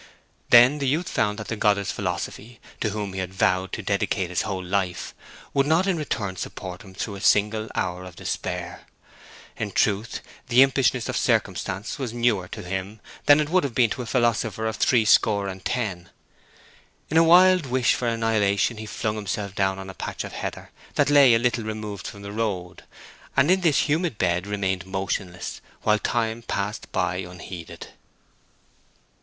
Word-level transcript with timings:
Then 0.49 0.79
the 0.79 0.87
youth 0.87 1.07
found 1.07 1.37
that 1.37 1.47
the 1.47 1.55
goddess 1.55 1.91
Philosophy, 1.91 2.59
to 2.79 2.89
whom 2.89 3.13
he 3.13 3.19
had 3.19 3.31
vowed 3.35 3.71
to 3.73 3.83
dedicate 3.83 4.31
his 4.31 4.41
whole 4.41 4.63
life, 4.63 5.13
would 5.53 5.67
not 5.67 5.85
in 5.85 5.95
return 5.95 6.35
support 6.37 6.81
him 6.81 6.95
through 6.95 7.13
a 7.17 7.21
single 7.21 7.69
hour 7.75 8.03
of 8.03 8.15
despair. 8.15 8.87
In 9.57 9.69
truth, 9.71 10.21
the 10.47 10.63
impishness 10.63 11.07
of 11.07 11.15
circumstance 11.15 11.99
was 11.99 12.13
newer 12.13 12.47
to 12.47 12.63
him 12.63 12.99
than 13.27 13.39
it 13.39 13.49
would 13.49 13.63
have 13.63 13.75
been 13.75 13.91
to 13.91 14.01
a 14.01 14.07
philosopher 14.07 14.65
of 14.65 14.77
threescore 14.77 15.47
and 15.47 15.63
ten. 15.63 16.09
In 17.11 17.17
a 17.17 17.23
wild 17.23 17.67
wish 17.67 17.93
for 17.93 18.07
annihilation 18.07 18.77
he 18.77 18.87
flung 18.87 19.17
himself 19.17 19.53
down 19.53 19.77
on 19.77 19.87
a 19.87 19.93
patch 19.93 20.23
of 20.23 20.33
heather 20.33 20.71
that 20.95 21.11
lay 21.11 21.35
a 21.35 21.37
little 21.37 21.63
removed 21.63 22.07
from 22.07 22.23
the 22.23 22.31
road, 22.31 22.85
and 23.37 23.51
in 23.51 23.61
this 23.61 23.87
humid 23.87 24.17
bed 24.17 24.47
remained 24.47 24.87
motionless, 24.87 25.61
while 25.83 25.99
time 25.99 26.41
passed 26.41 26.91
by 26.91 27.17
unheeded. 27.17 27.89